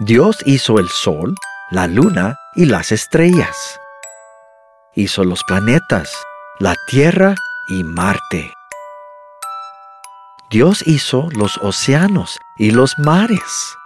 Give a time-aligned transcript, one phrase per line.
[0.00, 1.34] Dios hizo el sol,
[1.70, 3.78] la luna y las estrellas.
[4.94, 6.10] Hizo los planetas,
[6.58, 7.34] la Tierra
[7.68, 8.54] y Marte.
[10.50, 13.76] Dios hizo los océanos y los mares.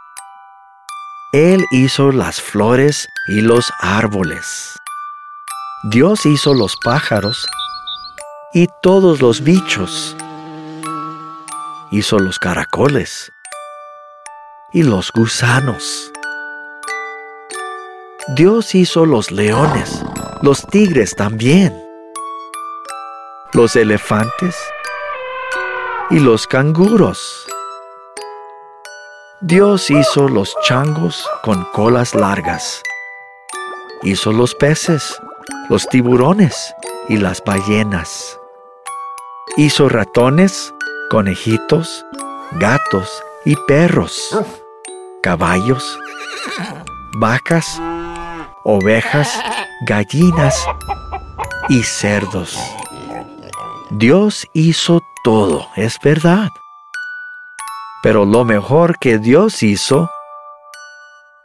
[1.32, 4.78] Él hizo las flores y los árboles.
[5.90, 7.46] Dios hizo los pájaros
[8.54, 10.16] y todos los bichos.
[11.90, 13.32] Hizo los caracoles
[14.76, 16.12] y los gusanos.
[18.36, 20.04] Dios hizo los leones,
[20.42, 21.74] los tigres también,
[23.54, 24.54] los elefantes
[26.10, 27.46] y los canguros.
[29.40, 32.82] Dios hizo los changos con colas largas.
[34.02, 35.18] Hizo los peces,
[35.70, 36.74] los tiburones
[37.08, 38.38] y las ballenas.
[39.56, 40.74] Hizo ratones,
[41.08, 42.04] conejitos,
[42.60, 44.36] gatos y perros,
[45.26, 45.98] caballos,
[47.18, 47.82] vacas,
[48.62, 49.28] ovejas,
[49.84, 50.54] gallinas
[51.68, 52.56] y cerdos.
[53.90, 56.48] Dios hizo todo, es verdad.
[58.04, 60.08] Pero lo mejor que Dios hizo,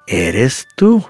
[0.05, 1.03] eres tú.